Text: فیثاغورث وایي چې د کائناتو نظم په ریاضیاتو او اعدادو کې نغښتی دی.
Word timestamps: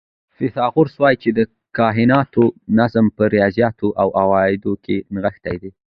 فیثاغورث 0.37 0.93
وایي 0.99 1.17
چې 1.23 1.29
د 1.37 1.39
کائناتو 1.77 2.43
نظم 2.79 3.05
په 3.17 3.23
ریاضیاتو 3.35 3.87
او 4.01 4.09
اعدادو 4.39 4.73
کې 4.83 4.97
نغښتی 5.13 5.55
دی. 5.61 5.71